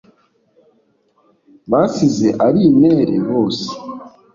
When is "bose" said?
3.27-3.67